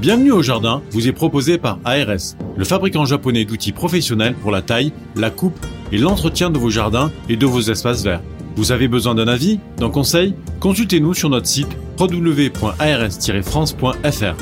[0.00, 4.62] Bienvenue au jardin vous est proposé par ARS, le fabricant japonais d'outils professionnels pour la
[4.62, 5.58] taille, la coupe
[5.90, 8.22] et l'entretien de vos jardins et de vos espaces verts.
[8.54, 10.36] Vous avez besoin d'un avis, d'un conseil?
[10.60, 11.66] Consultez-nous sur notre site
[11.98, 14.36] www.ars-france.fr.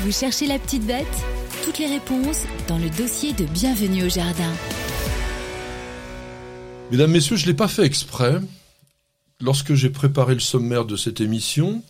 [0.00, 1.06] Vous cherchez la petite bête?
[1.64, 4.50] Toutes les réponses dans le dossier de Bienvenue au jardin.
[6.90, 8.40] Mesdames, Messieurs, je ne l'ai pas fait exprès.
[9.40, 11.84] Lorsque j'ai préparé le sommaire de cette émission,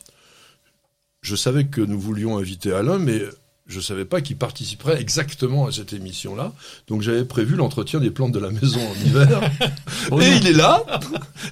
[1.23, 3.23] je savais que nous voulions inviter Alain, mais
[3.69, 6.53] je ne savais pas qu'il participerait exactement à cette émission-là.
[6.89, 9.41] Donc j'avais prévu l'entretien des plantes de la maison en hiver.
[10.21, 10.85] et il est là.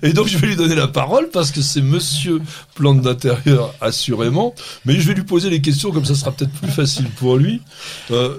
[0.03, 2.43] Et donc je vais lui donner la parole parce que c'est monsieur
[2.75, 4.57] plante d'intérieur assurément.
[4.85, 7.63] Mais je vais lui poser les questions comme ça sera peut-être plus facile pour lui.
[8.11, 8.39] Euh,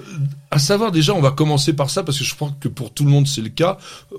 [0.50, 3.04] à savoir déjà, on va commencer par ça parce que je crois que pour tout
[3.04, 3.78] le monde c'est le cas.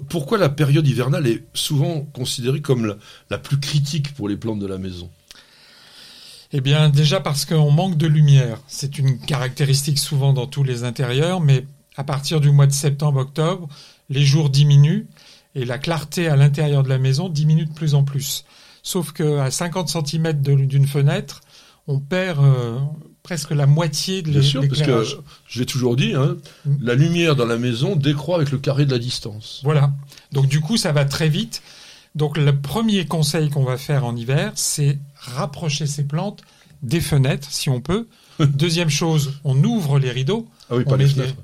[0.10, 2.96] Pourquoi la période hivernale est souvent considérée comme
[3.30, 5.12] la plus critique pour les plantes de la maison?
[6.54, 8.60] Eh bien, déjà parce qu'on manque de lumière.
[8.68, 11.66] C'est une caractéristique souvent dans tous les intérieurs, mais
[11.98, 13.68] à partir du mois de septembre-octobre,
[14.10, 15.08] les jours diminuent
[15.56, 18.46] et la clarté à l'intérieur de la maison diminue de plus en plus.
[18.84, 21.42] Sauf qu'à 50 cm d'une fenêtre,
[21.88, 22.78] on perd euh,
[23.24, 24.54] presque la moitié de l'éclairage.
[24.54, 26.76] Bien sûr, parce que je l'ai toujours dit, hein, mm.
[26.82, 29.62] la lumière dans la maison décroît avec le carré de la distance.
[29.64, 29.92] Voilà.
[30.32, 31.62] Donc du coup, ça va très vite.
[32.16, 36.44] Donc le premier conseil qu'on va faire en hiver, c'est rapprocher ces plantes
[36.82, 38.08] des fenêtres, si on peut.
[38.40, 40.48] Deuxième chose, on ouvre les rideaux.
[40.70, 41.36] Ah oui, pas les fenêtres.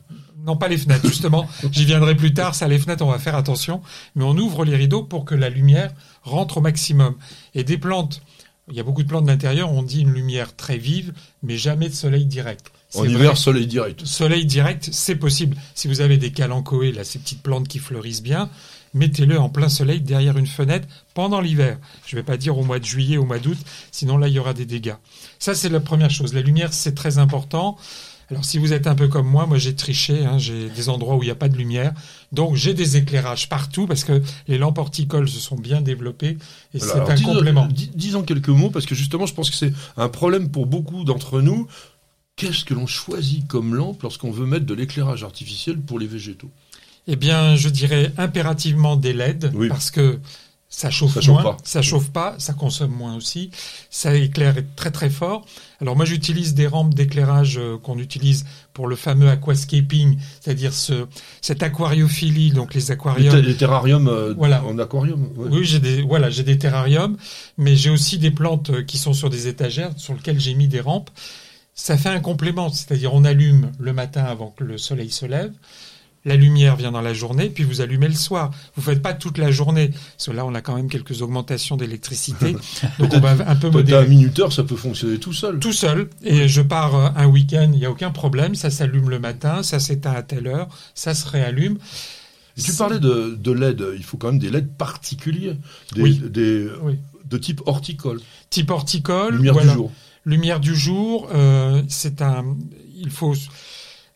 [0.45, 1.47] Non, pas les fenêtres, justement.
[1.71, 2.55] J'y viendrai plus tard.
[2.55, 3.81] Ça, les fenêtres, on va faire attention.
[4.15, 5.91] Mais on ouvre les rideaux pour que la lumière
[6.23, 7.15] rentre au maximum.
[7.55, 8.21] Et des plantes,
[8.69, 11.89] il y a beaucoup de plantes d'intérieur, on dit une lumière très vive, mais jamais
[11.89, 12.71] de soleil direct.
[12.95, 14.05] En hiver, soleil direct.
[14.05, 15.57] Soleil direct, c'est possible.
[15.75, 18.49] Si vous avez des calanchoées, là, ces petites plantes qui fleurissent bien,
[18.93, 21.77] mettez-le en plein soleil derrière une fenêtre pendant l'hiver.
[22.05, 23.57] Je ne vais pas dire au mois de juillet, au mois d'août,
[23.91, 24.95] sinon là, il y aura des dégâts.
[25.39, 26.33] Ça, c'est la première chose.
[26.33, 27.77] La lumière, c'est très important.
[28.31, 31.15] Alors si vous êtes un peu comme moi, moi j'ai triché, hein, j'ai des endroits
[31.15, 31.93] où il n'y a pas de lumière,
[32.31, 36.37] donc j'ai des éclairages partout parce que les lampes horticoles se sont bien développées
[36.75, 37.67] et c'est un complément.
[37.95, 41.41] disons quelques mots parce que justement je pense que c'est un problème pour beaucoup d'entre
[41.41, 41.67] nous.
[42.35, 46.51] Qu'est-ce que l'on choisit comme lampe lorsqu'on veut mettre de l'éclairage artificiel pour les végétaux?
[47.07, 50.19] Eh bien, je dirais impérativement des LED, parce que
[50.71, 53.49] ça chauffe moins, chauffe ça chauffe pas, ça consomme moins aussi,
[53.89, 55.43] ça éclaire très très fort.
[55.81, 61.07] Alors moi j'utilise des rampes d'éclairage euh, qu'on utilise pour le fameux aquascaping, c'est-à-dire ce
[61.41, 63.35] cette aquariophilie, donc les aquariums.
[63.37, 64.63] Les, terrariums euh, voilà.
[64.63, 65.27] en aquarium.
[65.35, 67.17] Oui, j'ai des voilà j'ai des terrariums,
[67.57, 70.67] mais j'ai aussi des plantes euh, qui sont sur des étagères sur lesquelles j'ai mis
[70.67, 71.09] des rampes.
[71.73, 75.51] Ça fait un complément, c'est-à-dire on allume le matin avant que le soleil se lève
[76.25, 78.51] la lumière vient dans la journée, puis vous allumez le soir.
[78.75, 79.91] Vous faites pas toute la journée.
[80.33, 82.55] Là, on a quand même quelques augmentations d'électricité.
[82.99, 84.05] donc on va un peu modérer.
[84.05, 85.59] Un minuteur, ça peut fonctionner tout seul.
[85.59, 86.09] Tout seul.
[86.23, 88.55] Et je pars euh, un week-end, il n'y a aucun problème.
[88.55, 91.77] Ça s'allume le matin, ça s'éteint à telle heure, ça se réallume.
[92.61, 93.83] tu parlais de, LED.
[93.95, 95.55] Il faut quand même des LED particuliers.
[95.95, 96.99] Des, oui.
[97.29, 98.19] De type horticole.
[98.49, 99.35] Type horticole.
[99.35, 99.91] Lumière du jour.
[100.25, 101.29] Lumière du jour.
[101.33, 102.57] Euh, c'est un.
[102.95, 103.33] Il faut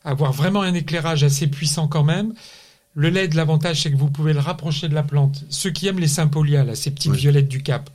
[0.03, 2.33] avoir vraiment un éclairage assez puissant quand même.
[2.95, 5.43] Le LED, l'avantage, c'est que vous pouvez le rapprocher de la plante.
[5.49, 7.89] Ceux qui aiment les sympolias, là, ces petites violettes du Cap,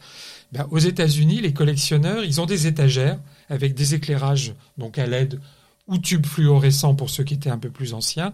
[0.52, 5.38] ben, aux États-Unis, les collectionneurs, ils ont des étagères avec des éclairages, donc à LED
[5.86, 8.32] ou tubes fluorescents pour ceux qui étaient un peu plus anciens.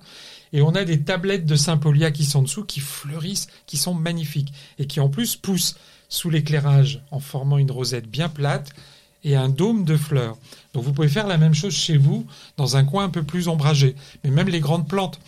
[0.52, 4.52] Et on a des tablettes de Sympolia qui sont dessous, qui fleurissent, qui sont magnifiques
[4.78, 5.76] et qui en plus poussent
[6.08, 8.72] sous l'éclairage en formant une rosette bien plate
[9.24, 10.36] et un dôme de fleurs.
[10.72, 12.26] Donc vous pouvez faire la même chose chez vous,
[12.56, 13.96] dans un coin un peu plus ombragé.
[14.22, 15.18] Mais même les grandes plantes.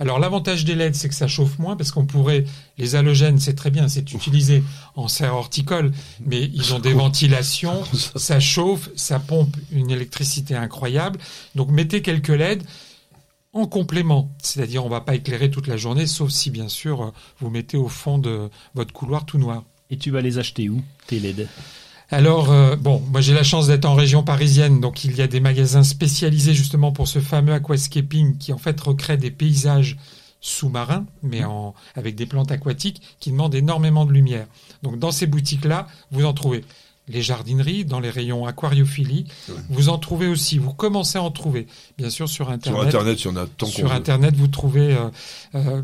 [0.00, 2.46] Alors l'avantage des LED, c'est que ça chauffe moins parce qu'on pourrait,
[2.78, 4.62] les halogènes, c'est très bien, c'est utilisé
[4.96, 5.92] en serre horticole,
[6.24, 7.84] mais ils ont des ventilations,
[8.16, 11.18] ça chauffe, ça pompe une électricité incroyable.
[11.54, 12.62] Donc mettez quelques LED
[13.52, 17.50] en complément, c'est-à-dire on va pas éclairer toute la journée, sauf si bien sûr vous
[17.50, 19.64] mettez au fond de votre couloir tout noir.
[19.90, 21.46] Et tu vas les acheter où, tes LED?
[22.10, 25.26] Alors, euh, bon, moi j'ai la chance d'être en région parisienne, donc il y a
[25.26, 29.96] des magasins spécialisés justement pour ce fameux aquascaping qui en fait recrée des paysages
[30.40, 34.46] sous-marins, mais en, avec des plantes aquatiques qui demandent énormément de lumière.
[34.82, 36.64] Donc dans ces boutiques-là, vous en trouvez
[37.10, 39.26] les jardineries, dans les rayons aquariophilie,
[39.68, 40.58] vous en trouvez aussi.
[40.58, 41.66] Vous commencez à en trouver,
[41.98, 42.78] bien sûr, sur Internet.
[42.78, 45.08] Sur Internet, il y en a tant Sur Internet, vous trouvez euh,
[45.56, 45.82] euh,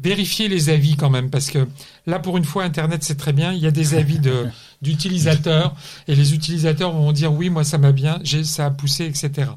[0.00, 1.66] vérifiez les avis quand même, parce que
[2.06, 3.52] là, pour une fois, Internet, c'est très bien.
[3.52, 4.46] Il y a des avis de,
[4.82, 5.74] d'utilisateurs,
[6.08, 9.50] et les utilisateurs vont dire oui, moi, ça m'a bien, j'ai, ça a poussé, etc.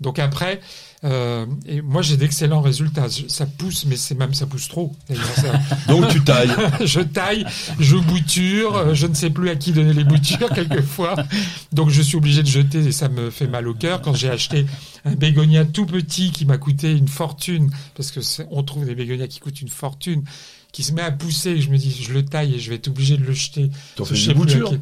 [0.00, 0.60] Donc après,
[1.04, 3.08] euh, et moi j'ai d'excellents résultats.
[3.08, 4.94] Je- Ça pousse, mais c'est même ça pousse trop.
[5.36, 5.60] ça.
[5.88, 6.50] Donc tu tailles.
[6.84, 7.44] je taille,
[7.78, 11.16] je bouture, euh, je ne sais plus à qui donner les boutures quelquefois.
[11.72, 14.30] Donc je suis obligé de jeter et ça me fait mal au cœur quand j'ai
[14.30, 14.66] acheté
[15.04, 18.20] un bégonia tout petit qui m'a coûté une fortune parce que
[18.50, 20.22] on trouve des bégonias qui coûtent une fortune
[20.72, 22.88] qui se met à pousser, je me dis je le taille et je vais être
[22.88, 23.70] obligé de le jeter.
[23.96, 24.70] T'en fais une bouture.
[24.70, 24.80] qui-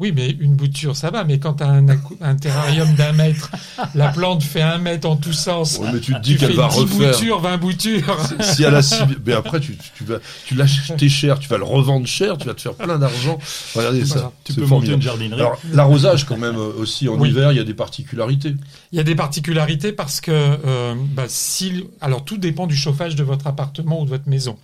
[0.00, 1.24] Oui, mais une bouture, ça va.
[1.24, 3.50] Mais quand tu as un, terrarium d'un mètre,
[3.96, 5.78] la plante fait un mètre en tous sens.
[5.78, 7.10] Ouais, mais tu te Tu dis qu'elle fais va 10 refaire.
[7.12, 8.16] boutures, 20 boutures.
[8.40, 8.94] Si elle a si...
[9.26, 12.54] Mais après, tu, tu vas, tu l'achètes cher, tu vas le revendre cher, tu vas
[12.54, 13.38] te faire plein d'argent.
[13.74, 14.22] Regardez Voilà.
[14.22, 14.32] ça.
[14.44, 14.96] Tu peux monter formidable.
[14.96, 15.40] une jardinerie.
[15.40, 17.30] Alors, l'arrosage, quand même, euh, aussi, en Oui.
[17.30, 18.54] hiver, il y a des particularités.
[18.92, 23.16] Il y a des particularités parce que euh, bah, si, alors tout dépend du chauffage
[23.16, 24.56] de votre appartement ou de votre maison.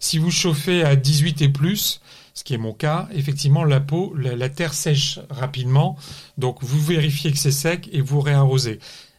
[0.00, 2.00] Si vous chauffez à 18 et plus,
[2.38, 5.96] ce qui est mon cas, effectivement la peau, la, la terre sèche rapidement,
[6.36, 8.78] donc vous vérifiez que c'est sec et vous réarrosez.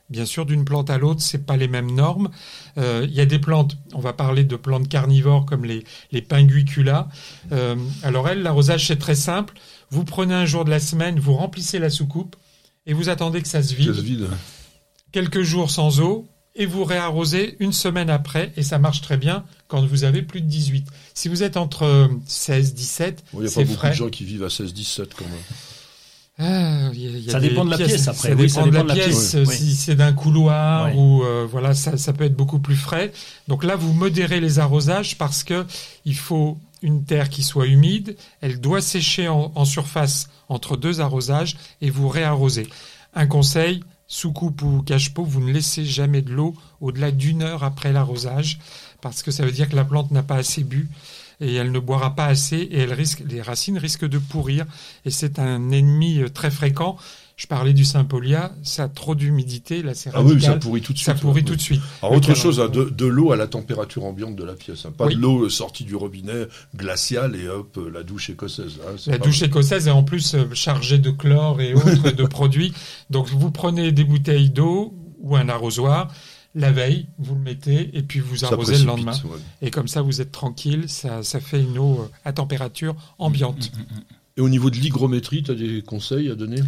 [0.09, 2.29] Bien sûr, d'une plante à l'autre, c'est pas les mêmes normes.
[2.77, 5.83] Euh, Il y a des plantes, on va parler de plantes carnivores comme les,
[6.13, 7.09] les pinguicula.
[7.51, 9.53] Euh, alors elles, l'arrosage c'est très simple.
[9.91, 12.37] Vous prenez un jour de la semaine, vous remplissez la soucoupe
[12.85, 14.27] et vous attendez que ça se vide Ça se vide.
[15.11, 16.25] quelques jours sans eau
[16.55, 20.41] et vous réarrosez une semaine après et ça marche très bien quand vous avez plus
[20.41, 20.87] de 18.
[21.13, 23.89] Si vous êtes entre 16, 17, Bon, Il n'y a pas beaucoup frais.
[23.89, 25.33] de gens qui vivent à 16-17 quand même.
[26.41, 28.29] Ah, il y a- il y a Ça dépend de la pièce, après.
[28.29, 29.07] Ça Oui, dépend ça de la dépend de la pièce.
[29.07, 29.35] pièce.
[29.35, 29.55] euh, Oui.
[29.55, 33.11] Si c'est d'un couloir ou euh, voilà, ça, ça peut être beaucoup plus frais.
[33.49, 35.65] Donc là, vous modérez les arrosages parce que
[36.05, 38.15] il faut une terre qui soit humide.
[38.39, 42.69] Elle doit sécher en, en surface entre deux arrosages et vous réarrosez.
[43.13, 47.93] Un conseil, sous-coupe ou cache-pot, vous ne laissez jamais de l'eau au-delà d'une heure après
[47.93, 48.59] l'arrosage
[49.01, 50.89] parce que ça veut dire que la plante n'a pas assez bu
[51.41, 54.65] et elle ne boira pas assez et elle risque, les racines risquent de pourrir
[55.05, 56.97] et c'est un ennemi euh, très fréquent.
[57.37, 60.91] Je parlais du Sympolia, ça a trop d'humidité, là c'est Ah oui, ça pourrit tout
[60.91, 61.05] de suite.
[61.05, 61.45] ça pourrit ouais.
[61.47, 61.79] tout de suite.
[62.01, 64.85] Alors Le autre chose, hein, de, de l'eau à la température ambiante de la pièce,
[64.85, 64.91] hein.
[64.91, 65.15] pas Oui.
[65.15, 68.79] de l'eau sortie du robinet glaciale et hop euh, la douche écossaise.
[68.85, 72.73] hein, La douche écossaise est en plus euh, chargée de chlore et autres de produits.
[73.09, 76.11] Donc vous prenez des bouteilles d'eau ou un arrosoir,
[76.55, 79.13] la veille, vous le mettez et puis vous arrosez le lendemain.
[79.25, 79.39] ouais.
[79.61, 83.71] Et comme ça, vous êtes tranquille, ça, ça fait une eau euh, à température ambiante.
[84.37, 86.61] Et au niveau de l'hygrométrie, tu as des conseils à donner?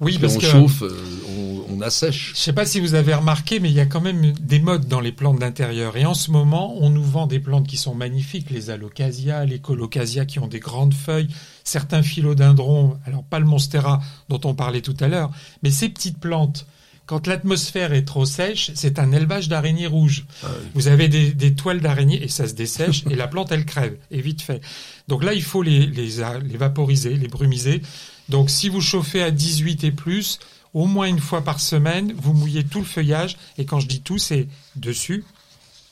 [0.00, 2.32] Oui, Parce parce qu'on que chauffe, euh, on, on assèche.
[2.34, 4.88] Je sais pas si vous avez remarqué, mais il y a quand même des modes
[4.88, 5.96] dans les plantes d'intérieur.
[5.96, 9.60] Et en ce moment, on nous vend des plantes qui sont magnifiques, les alocasia, les
[9.60, 11.28] colocasia qui ont des grandes feuilles,
[11.62, 15.30] certains philodendrons, alors pas le monstera dont on parlait tout à l'heure,
[15.62, 16.66] mais ces petites plantes,
[17.06, 20.24] quand l'atmosphère est trop sèche, c'est un élevage d'araignées rouges.
[20.42, 20.68] Ah oui.
[20.74, 23.96] Vous avez des, des toiles d'araignées et ça se dessèche et la plante elle crève
[24.10, 24.60] et vite fait.
[25.08, 26.08] Donc là il faut les, les,
[26.44, 27.82] les vaporiser, les brumiser.
[28.28, 30.38] Donc si vous chauffez à 18 et plus,
[30.74, 34.00] au moins une fois par semaine, vous mouillez tout le feuillage et quand je dis
[34.00, 34.46] tout c'est
[34.76, 35.24] dessus,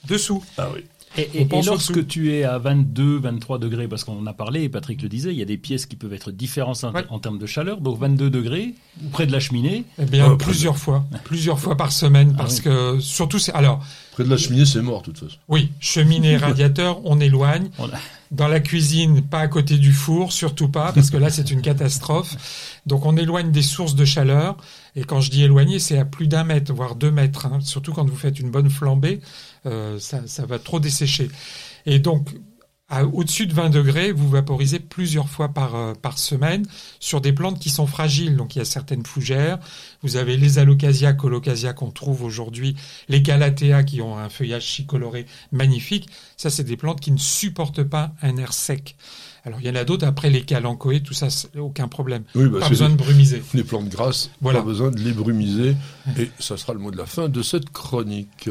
[0.08, 0.42] dessous.
[0.56, 0.84] Ah oui.
[1.16, 5.02] Et, lorsque tu es à 22, 23 degrés, parce qu'on en a parlé, et Patrick
[5.02, 7.04] le disait, il y a des pièces qui peuvent être différentes en, Ouais.
[7.10, 7.80] en termes de chaleur.
[7.80, 8.74] Donc 22 degrés,
[9.12, 9.84] près de la cheminée.
[9.98, 12.62] Eh bien Ouais, plusieurs fois, plusieurs fois par semaine parce oui.
[12.64, 15.36] que surtout c'est alors Près de la cheminée, c'est mort, de toute façon.
[15.48, 17.70] oui cheminée radiateur on éloigne.
[17.78, 17.98] On a-
[18.32, 21.62] Dans la cuisine, pas à côté du four, surtout pas, parce que là c'est une
[21.62, 22.36] catastrophe.
[22.86, 24.56] Donc on éloigne des sources de chaleur.
[24.96, 27.46] Et quand je dis éloigner, c'est à plus d'un mètre, voire deux mètres.
[27.46, 27.58] hein.
[27.62, 29.20] Surtout quand vous faites une bonne flambée,
[29.66, 31.28] euh, ça, ça va trop dessécher.
[31.86, 32.28] Et donc
[33.12, 36.66] au-dessus de 20 degrés, vous vaporisez plusieurs fois par, euh, par semaine
[36.98, 38.36] sur des plantes qui sont fragiles.
[38.36, 39.58] Donc il y a certaines fougères,
[40.02, 42.74] vous avez les alocasia, colocasia qu'on trouve aujourd'hui,
[43.08, 46.08] les calathea qui ont un feuillage chicoloré magnifique.
[46.36, 48.96] Ça, c'est des plantes qui ne supportent pas un air sec.
[49.44, 51.28] Alors il y en a d'autres, après les calanchoées, tout ça,
[51.58, 52.24] aucun problème.
[52.34, 53.42] Oui, bah, pas besoin de brumiser.
[53.54, 54.58] des plantes grasses, Voilà.
[54.58, 55.76] pas besoin de les brumiser.
[56.18, 58.50] Et ça sera le mot de la fin de cette chronique.